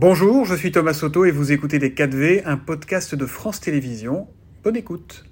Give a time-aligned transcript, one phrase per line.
[0.00, 4.28] Bonjour, je suis Thomas Soto et vous écoutez Les 4V, un podcast de France Télévisions.
[4.62, 5.24] Bonne écoute.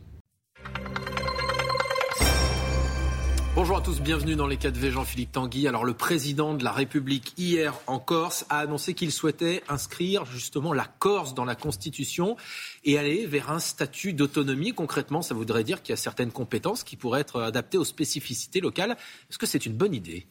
[3.55, 5.69] Bonjour à tous, bienvenue dans les 4V Jean-Philippe Tanguy.
[5.69, 10.73] Alors le président de la République hier en Corse a annoncé qu'il souhaitait inscrire justement
[10.73, 12.37] la Corse dans la Constitution
[12.83, 14.73] et aller vers un statut d'autonomie.
[14.73, 18.61] Concrètement, ça voudrait dire qu'il y a certaines compétences qui pourraient être adaptées aux spécificités
[18.61, 18.97] locales.
[19.31, 20.27] Est-ce que c'est une bonne idée?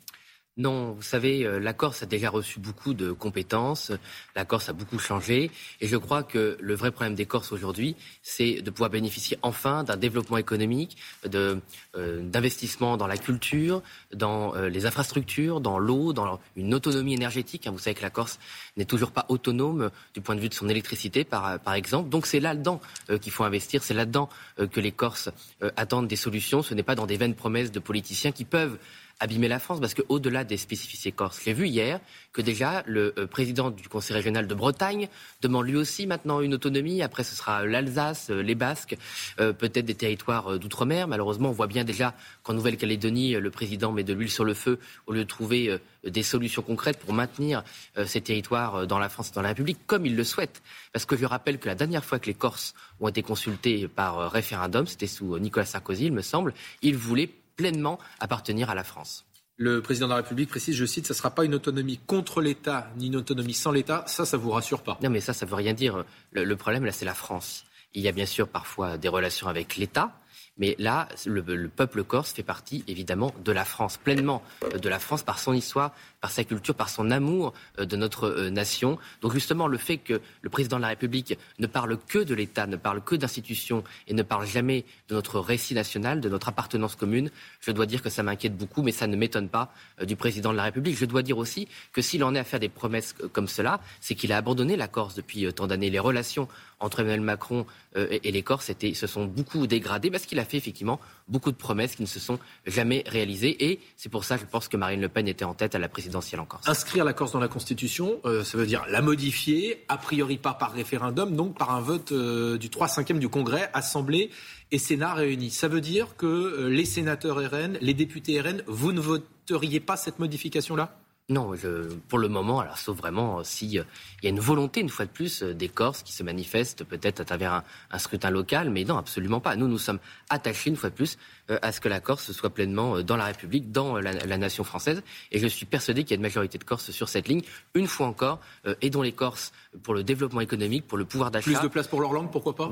[0.57, 3.91] Non, vous savez, euh, la Corse a déjà reçu beaucoup de compétences,
[4.37, 5.51] la Corse a beaucoup changé,
[5.81, 9.83] et je crois que le vrai problème des Corses aujourd'hui, c'est de pouvoir bénéficier enfin
[9.83, 10.95] d'un développement économique,
[11.33, 11.59] euh,
[11.93, 13.81] d'investissement dans la culture,
[14.13, 17.67] dans euh, les infrastructures, dans l'eau, dans une autonomie énergétique.
[17.67, 18.39] Hein, vous savez que la Corse
[18.77, 22.07] n'est toujours pas autonome du point de vue de son électricité, par, par exemple.
[22.07, 22.79] Donc c'est là-dedans
[23.21, 25.29] qu'il faut investir, c'est là-dedans que les Corses
[25.75, 26.61] attendent des solutions.
[26.61, 28.77] Ce n'est pas dans des vaines promesses de politiciens qui peuvent
[29.19, 31.99] abîmer la France, parce qu'au-delà des spécificités corses, j'ai vu hier
[32.33, 35.07] que déjà le euh, président du Conseil régional de Bretagne
[35.41, 37.01] demande lui aussi maintenant une autonomie.
[37.01, 38.97] Après, ce sera l'Alsace, euh, les Basques,
[39.39, 41.07] euh, peut-être des territoires d'outre-mer.
[41.07, 44.79] Malheureusement, on voit bien déjà qu'en Nouvelle-Calédonie, le président met de l'huile sur le feu
[45.07, 47.63] au lieu de trouver des solutions concrètes pour maintenir
[48.05, 50.61] ces territoires dans la France et dans la République, comme il le souhaite.
[50.93, 54.31] Parce que je rappelle que la dernière fois que les Corses ont été consultés par
[54.31, 59.25] référendum, c'était sous Nicolas Sarkozy, il me semble, il voulait pleinement appartenir à la France.
[59.57, 62.41] Le président de la République précise, je cite, ce ne sera pas une autonomie contre
[62.41, 64.03] l'État ni une autonomie sans l'État.
[64.05, 66.03] Ça, ça vous rassure pas Non, mais ça, ça veut rien dire.
[66.31, 67.65] le problème, là, c'est la France.
[67.93, 70.11] Il y a bien sûr parfois des relations avec l'État,
[70.57, 74.99] mais là, le, peuple corse fait partie évidemment de la France, pleinement euh, de la
[74.99, 78.97] France par son histoire, par sa culture, par son amour euh, de notre euh, nation.
[79.21, 82.67] Donc justement, le fait que le président de la République ne parle que de l'État,
[82.67, 86.95] ne parle que d'institutions et ne parle jamais de notre récit national, de notre appartenance
[86.95, 90.51] commune, je dois dire que ça m'inquiète beaucoup, mais ça ne m'étonne pas du président
[90.51, 90.97] de la République.
[90.97, 94.15] Je dois dire aussi que s'il en est à faire des promesses comme cela, c'est
[94.15, 95.89] qu'il a abandonné la Corse depuis tant d'années.
[95.89, 96.47] Les relations
[96.79, 100.99] entre Emmanuel Macron et les Corses se sont beaucoup dégradées parce qu'il a fait effectivement
[101.27, 103.65] beaucoup de promesses qui ne se sont jamais réalisées.
[103.65, 105.89] Et c'est pour ça, je pense que Marine Le Pen était en tête à la
[105.89, 106.67] présidentielle en Corse.
[106.67, 110.53] Inscrire la Corse dans la Constitution, euh, ça veut dire la modifier, a priori pas
[110.53, 114.29] par référendum, donc par un vote euh, du 3-5e du Congrès, Assemblée
[114.71, 115.51] et Sénat réunis.
[115.51, 119.97] Ça veut dire que euh, les sénateurs RN, les députés RN, vous ne voteriez pas
[119.97, 120.97] cette modification-là?
[121.27, 123.83] Non, je, pour le moment, alors sauf vraiment s'il euh,
[124.21, 127.19] y a une volonté, une fois de plus, euh, des Corses qui se manifestent peut-être
[127.19, 129.55] à travers un, scrutin local, mais non, absolument pas.
[129.55, 129.97] Nous, nous sommes
[130.29, 131.17] attachés, une fois de plus,
[131.49, 135.01] euh, à ce que la Corse soit pleinement dans la République, dans la, nation française.
[135.31, 137.41] Et je suis persuadé qu'il y a une majorité de Corses sur cette ligne.
[137.73, 138.39] Une fois encore,
[138.81, 141.45] aidons les Corses pour le développement économique, pour le pouvoir d'achat.
[141.45, 142.71] Plus de place pour leur langue, pourquoi pas?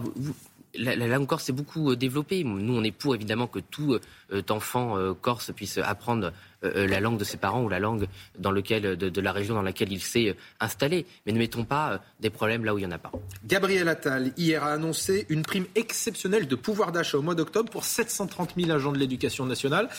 [0.75, 2.43] La, langue corse s'est beaucoup développée.
[2.43, 3.97] Nous, on est pour évidemment que tout
[4.49, 6.31] enfant corse puisse apprendre
[6.63, 8.07] euh, la langue de ses parents ou la langue
[8.39, 11.05] dans lequel, de, la région dans laquelle il s'est euh, installé.
[11.25, 13.11] Mais ne mettons pas euh, des problèmes là où il n'y en a pas.
[13.45, 17.83] Gabriel Attal, hier, a annoncé une prime exceptionnelle de pouvoir d'achat au mois d'octobre pour
[17.83, 19.89] 730 000 agents de l'éducation nationale.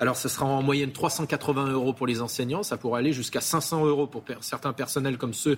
[0.00, 2.62] Alors, ce sera en moyenne 380 euros pour les enseignants.
[2.62, 5.56] Ça pourrait aller jusqu'à 500 euros pour certains personnels comme ceux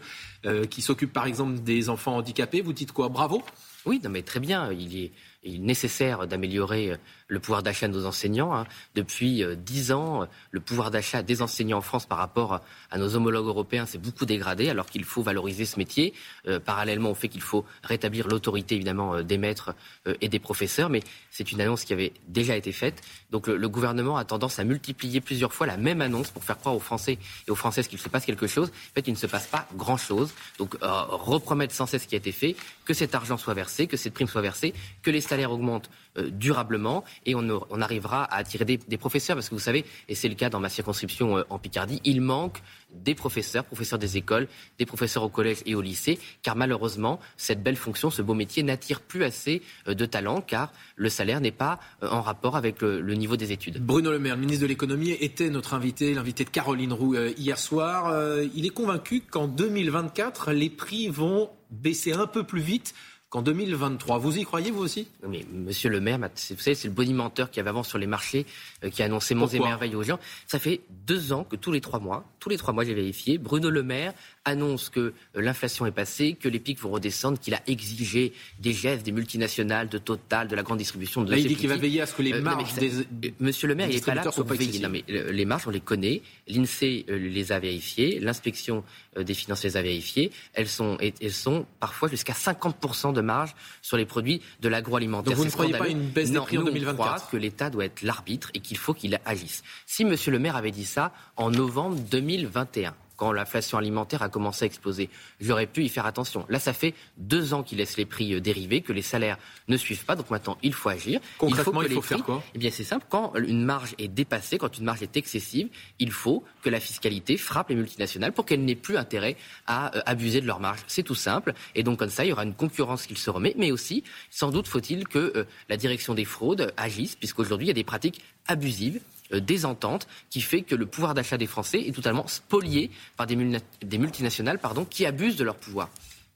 [0.68, 2.60] qui s'occupent, par exemple, des enfants handicapés.
[2.60, 3.08] Vous dites quoi?
[3.08, 3.42] Bravo
[3.86, 4.72] Oui, mais très bien.
[4.72, 5.12] Il est
[5.58, 6.98] nécessaire d'améliorer
[7.28, 8.54] le pouvoir d'achat de nos enseignants.
[8.54, 8.66] Hein.
[8.94, 12.60] Depuis euh, dix ans, le pouvoir d'achat des enseignants en France par rapport
[12.90, 16.14] à nos homologues européens s'est beaucoup dégradé, alors qu'il faut valoriser ce métier,
[16.46, 19.74] euh, parallèlement au fait qu'il faut rétablir l'autorité évidemment euh, des maîtres
[20.20, 20.88] et des professeurs.
[20.88, 23.02] Mais c'est une annonce qui avait déjà été faite.
[23.30, 26.76] Donc le, gouvernement a tendance à multiplier plusieurs fois la même annonce pour faire croire
[26.76, 28.68] aux Français et aux Françaises qu'il se passe quelque chose.
[28.68, 30.32] En fait, il ne se passe pas grand-chose.
[30.58, 32.54] Donc repromettre sans cesse ce qui a été fait,
[32.84, 34.72] que cet argent soit versé, que cette prime soit versée,
[35.02, 35.90] que les salaires augmentent
[36.30, 40.34] durablement et on, arrivera à attirer des, professeurs parce que vous savez, et c'est le
[40.34, 42.62] cas dans ma circonscription euh, en Picardie, il manque
[42.94, 44.48] des professeurs, professeurs des écoles,
[44.78, 48.62] des professeurs au collège et au lycée, car malheureusement, cette belle fonction, ce beau métier
[48.62, 52.80] n'attire plus assez euh, de talents, car le salaire n'est pas euh, en rapport avec
[52.80, 53.84] le, niveau des études.
[53.84, 57.58] Bruno Le Maire, le ministre de l'économie, était notre invité, l'invité de Caroline Roux hier
[57.58, 58.12] soir.
[58.54, 62.94] il est convaincu qu'en 2024, les prix vont baisser un peu plus vite
[63.28, 64.18] qu'en 2023.
[64.18, 65.08] Vous y croyez, vous aussi?
[65.26, 68.46] Mais Monsieur le maire, vous savez, c'est le bonimenteur qui avait avant sur les marchés,
[68.84, 70.18] euh, qui a annoncé monts et merveilles aux gens.
[70.46, 73.38] Ça fait deux ans que tous les trois mois, tous les trois mois, j'ai vérifié,
[73.38, 74.12] Bruno Le Maire
[74.46, 78.72] annonce que euh, l'inflation est passée, que les pics vont redescendre, qu'il a exigé des
[78.72, 81.24] gestes des multinationales, de Total, de la grande distribution.
[81.24, 83.66] De là, il dit qu'il va veiller à ce que les euh, marges des, Monsieur
[83.66, 84.78] le maire, il n'est pas là pour veiller.
[84.78, 86.22] Non, mais les marges, on les connaît.
[86.46, 88.84] L'INSEE les a vérifiées, l'inspection
[89.18, 90.30] des finances les a vérifiées.
[90.52, 95.32] Elles sont, elles sont parfois jusqu'à 50% de marge sur les produits de l'agroalimentaire.
[95.32, 97.70] Donc vous ne croyez pas une baisse des prix en 2024 On croit que l'État
[97.70, 99.64] doit être l'arbitre et qu'il faut qu'il agisse.
[99.86, 104.64] Si Monsieur le maire avait dit ça en novembre 2021, quand l'inflation alimentaire a commencé
[104.64, 105.10] à exploser.
[105.40, 106.46] J'aurais pu y faire attention.
[106.48, 109.76] Là, ça fait deux ans qu'ils laissent les prix euh, dériver, que les salaires ne
[109.76, 110.16] suivent pas.
[110.16, 111.20] Donc maintenant, il faut agir.
[111.38, 112.42] Concrètement, il faut, faire quoi?
[112.54, 113.06] Eh bien, c'est simple.
[113.08, 115.68] Quand une marge est dépassée, quand une marge est excessive,
[115.98, 119.36] il faut que la fiscalité frappe les multinationales pour qu'elles n'aient plus intérêt
[119.66, 120.80] à euh, abuser de leur marge.
[120.86, 121.54] C'est tout simple.
[121.74, 123.54] Et donc, comme ça, il y aura une concurrence qui se remet.
[123.56, 127.70] Mais aussi, sans doute faut-il que euh, la direction des fraudes agisse, puisqu'aujourd'hui, il y
[127.70, 129.00] a des pratiques abusives
[129.32, 133.26] euh, des ententes qui fait que le pouvoir d'achat des Français est totalement spolié par
[133.26, 135.88] des, multinationales qui abusent de leur pouvoir.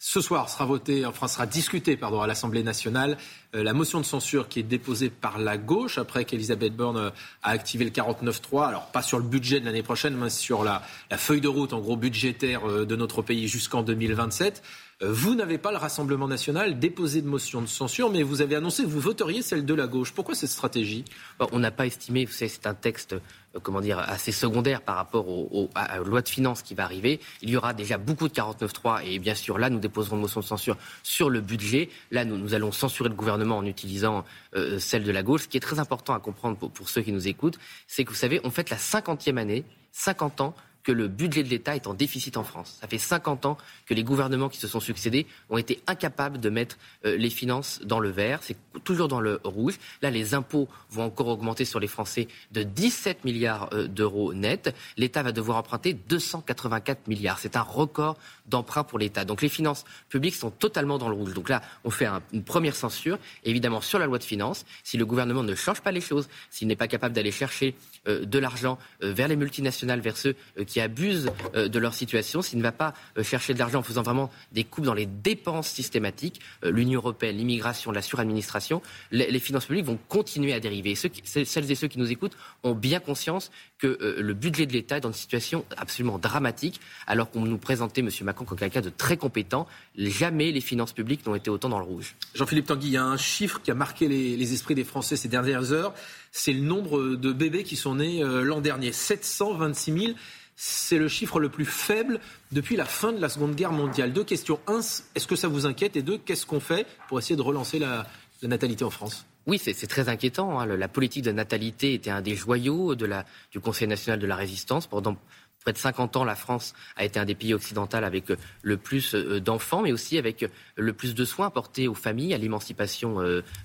[0.03, 3.19] Ce soir sera voté, enfin sera discuté pardon, à l'Assemblée nationale
[3.55, 7.11] euh, la motion de censure qui est déposée par la gauche après qu'Elisabeth Borne euh,
[7.43, 8.67] a activé le 49.3.
[8.67, 11.75] Alors pas sur le budget de l'année prochaine, mais sur la, la, feuille de route
[11.75, 14.63] en gros budgétaire de notre pays jusqu'en 2027.
[15.03, 18.83] Vous n'avez pas le Rassemblement national déposé de motion de censure, mais vous avez annoncé
[18.83, 20.13] que vous voteriez celle de la gauche.
[20.13, 21.07] Pourquoi cette stratégie?
[21.53, 23.15] On n'a pas estimé, vous savez, c'est un texte
[23.57, 25.27] euh, comment dire, assez secondaire par rapport
[25.75, 27.19] à, la loi de finances qui va arriver.
[27.41, 30.41] Il y aura déjà beaucoup de 49.3 et bien sûr, là, nous déposerons une motion
[30.41, 31.89] de censure sur le budget.
[32.11, 35.45] Là, nous, allons censurer le gouvernement en utilisant euh, celle de la gauche.
[35.45, 38.17] Ce qui est très important à comprendre pour, ceux qui nous écoutent, c'est que vous
[38.17, 41.95] savez, on fête la cinquantième année, 50 ans que le budget de l'État est en
[41.95, 42.79] déficit en France.
[42.81, 46.51] Ça fait 50 ans que les gouvernements qui se sont succédés ont été incapables de
[46.51, 48.41] mettre euh, les finances dans le vert.
[48.43, 49.79] C'est toujours dans le rouge.
[50.03, 54.75] Là, les impôts vont encore augmenter sur les Français de 17 milliards euh, d'euros net.
[54.97, 57.39] L'État va devoir emprunter 284 milliards.
[57.39, 58.17] C'est un record
[58.47, 59.25] d'emprunt pour l'État.
[59.25, 61.35] Donc les finances publiques sont totalement dans le rouge.
[61.35, 64.65] Donc là, on fait une première censure, évidemment, sur la loi de finances.
[64.83, 67.75] Si le gouvernement ne change pas les choses, s'il n'est pas capable d'aller chercher
[68.09, 70.35] euh, de l'argent vers les multinationales, vers ceux
[70.67, 73.83] qui abusent euh, de leur situation, s'il ne va pas euh, chercher de l'argent en
[73.83, 79.41] faisant vraiment des coupes dans les dépenses systématiques, euh, l'Union européenne, l'immigration, la suradministration, les,
[79.41, 80.95] finances publiques vont continuer à dériver.
[80.95, 85.01] celles et ceux qui nous écoutent ont bien conscience que le budget de l'État est
[85.01, 88.11] dans une situation absolument dramatique, alors qu'on nous présentait M.
[88.23, 89.67] Macron comme quelqu'un de très compétent.
[89.97, 92.15] Jamais les finances publiques n'ont été autant dans le rouge.
[92.35, 95.17] Jean-Philippe Tanguy, il y a un chiffre qui a marqué les, les esprits des Français
[95.17, 95.95] ces dernières heures.
[96.31, 98.93] C'est le nombre de bébés qui sont nés l'an dernier.
[98.93, 100.13] 726 000
[100.63, 102.21] c'est le chiffre le plus faible
[102.53, 104.13] depuis la fin de la Seconde Guerre mondiale.
[104.13, 104.61] Deux questions.
[104.67, 105.97] Un, est-ce que ça vous inquiète?
[105.97, 108.07] Et deux, qu'est-ce qu'on fait pour essayer de relancer la,
[108.43, 109.25] natalité en France?
[109.47, 110.61] Oui, c'est très inquiétant.
[110.61, 110.67] Hein.
[110.67, 115.17] La politique de natalité était un des joyaux du Conseil national de la résistance pendant
[115.63, 118.77] près de 50 ans, la France a été un des pays occidentaux avec euh, le
[118.77, 122.39] plus euh, d'enfants, mais aussi avec euh, le plus de soins apportés aux familles, à
[122.39, 123.19] l'émancipation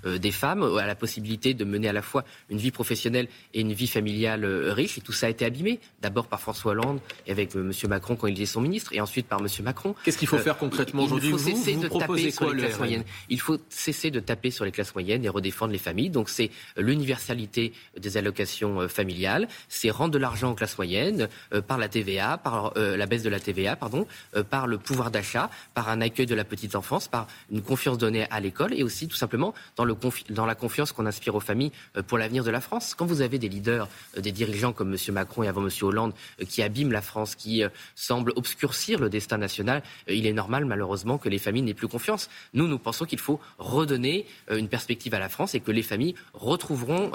[0.06, 3.74] des femmes, à la possibilité de mener à la fois une vie professionnelle et une
[3.74, 4.98] vie familiale riche.
[4.98, 7.72] Et tout ça a été abîmé, d'abord par François Hollande et avec M.
[7.88, 9.48] Macron quand il était son ministre, et ensuite par M.
[9.64, 9.96] Macron.
[10.04, 11.30] Qu'est-ce qu'il faut faire concrètement aujourd'hui?
[11.30, 13.04] Il faut cesser de taper sur les classes moyennes?
[13.30, 16.10] Il faut cesser de taper sur les classes moyennes et redéfendre les familles.
[16.10, 21.30] Donc c'est l'universalité des allocations familiales, c'est rendre de l'argent aux classes moyennes
[21.68, 24.80] par la la TVA, par euh, la baisse de la TVA, pardon, euh, par le
[24.80, 28.74] pouvoir d'achat, par un accueil de la petite enfance, par une confiance donnée à l'école
[28.74, 29.86] et aussi tout simplement dans,
[30.30, 32.96] dans la confiance qu'on inspire aux familles euh, pour l'avenir de la France.
[32.96, 33.88] Quand vous avez des leaders,
[34.18, 35.14] des dirigeants comme M.
[35.14, 35.70] Macron et avant M.
[35.84, 36.14] Hollande
[36.50, 41.30] qui abîment la France, qui semblent obscurcir le destin national, il est normal malheureusement que
[41.30, 42.30] les familles n'aient plus confiance.
[42.54, 46.16] Nous, nous pensons qu'il faut redonner une perspective à la France et que les familles
[46.34, 47.12] retrouveront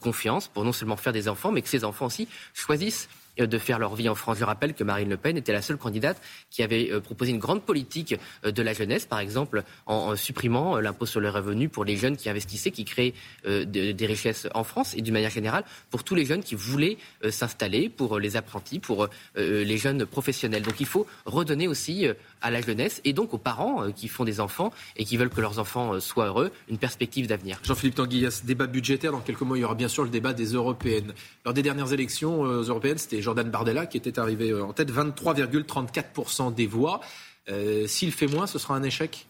[0.00, 3.08] confiance pour non seulement faire des enfants, mais que ces enfants aussi choisissent
[3.38, 4.38] de faire leur vie en France.
[4.38, 6.20] Je rappelle que Marine Le Pen était la seule candidate
[6.50, 8.14] qui avait euh, proposé une grande politique
[8.44, 12.16] euh, de la jeunesse, par exemple en supprimant l'impôt sur le revenu pour les jeunes
[12.16, 13.14] qui investissaient, qui créaient
[13.44, 16.96] des richesses en France et d'une manière générale pour tous les jeunes qui voulaient
[17.28, 20.62] s'installer, pour les apprentis, pour les jeunes professionnels.
[20.62, 22.06] Donc il faut redonner aussi
[22.44, 25.40] à la jeunesse et donc aux parents qui font des enfants et qui veulent que
[25.40, 27.58] leurs enfants soient heureux une perspective d'avenir.
[27.64, 29.10] Jean-Philippe Tanguy, il y a ce débat budgétaire.
[29.10, 31.12] Dans quelques mois, il y aura bien sûr le débat des européennes.
[31.44, 36.54] Lors des dernières élections européennes, c'était Jordan Bardella qui était arrivé euh, en tête, 23,34%
[36.54, 37.00] des voix.
[37.48, 39.26] Euh, s'il fait moins, ce sera un échec?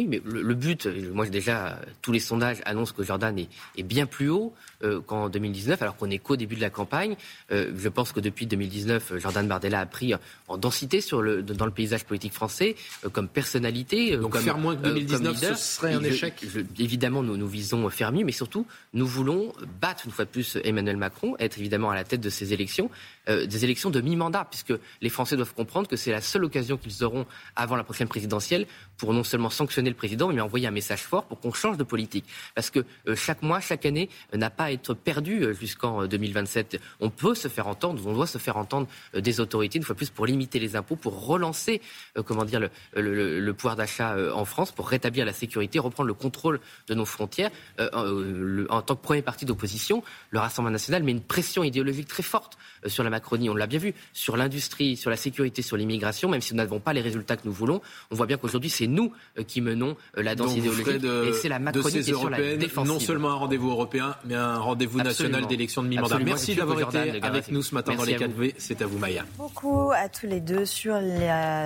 [0.00, 4.30] Oui, mais le, but, moi déjà, tous les sondages annoncent que Jordan est, bien plus
[4.30, 7.16] haut euh, qu'en 2019, alors qu'on est qu'au début de la campagne.
[7.52, 10.14] Euh, je pense que depuis 2019, Jordan Bardella a pris
[10.48, 14.16] en densité sur le, dans le paysage politique français, euh, comme personnalité.
[14.16, 16.42] Donc faire moins que 2019, ce serait un échec?
[16.78, 19.52] Évidemment, nous, nous visons faire mieux, mais surtout, nous voulons
[19.82, 22.90] battre une fois de plus Emmanuel Macron, être évidemment à la tête de ces élections,
[23.28, 27.04] des élections de mi-mandat, puisque les Français doivent comprendre que c'est la seule occasion qu'ils
[27.04, 28.66] auront avant la prochaine présidentielle
[28.96, 31.84] pour non seulement sanctionner le président, mais envoyer un message fort pour qu'on change de
[31.84, 32.24] politique.
[32.54, 36.80] Parce que chaque mois, chaque année n'a pas à être perdu jusqu'en 2027.
[37.00, 40.10] On peut se faire entendre, on doit se faire entendre des autorités, une fois plus,
[40.10, 41.80] pour limiter les impôts, pour relancer,
[42.24, 42.60] comment dire,
[42.94, 47.04] le, le pouvoir d'achat en France, pour rétablir la sécurité, reprendre le contrôle de nos
[47.04, 47.50] frontières.
[47.78, 52.56] en tant que premier parti d'opposition, le Rassemblement national met une pression idéologique très forte
[52.86, 53.50] sur la Macronie.
[53.50, 56.80] On l'a bien vu sur l'industrie, sur la sécurité, sur l'immigration, même si nous n'avons
[56.80, 57.80] pas les résultats que nous voulons.
[58.10, 61.48] On voit bien qu'aujourd'hui, c'est nous euh, qui menons euh, la danse idéologique et c'est
[61.48, 62.92] la Macronie qui est sur la défensive.
[62.92, 66.18] Non seulement un rendez-vous européen, mais un rendez-vous national d'élection de mi-mandat.
[66.18, 68.54] Merci d'avoir été avec nous ce matin dans les 4V.
[68.58, 69.24] C'est à vous, Maya.
[69.36, 70.94] Beaucoup à tous les deux sur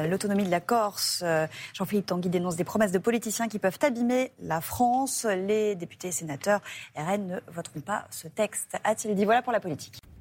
[0.08, 1.22] l'autonomie de la Corse.
[1.22, 5.26] Euh, Jean-Philippe Tanguy dénonce des promesses de politiciens qui peuvent abîmer la France.
[5.28, 6.60] Les députés et sénateurs
[6.96, 9.24] RN ne voteront pas ce texte, a-t-il dit.
[9.24, 10.03] Voilà pour la politique.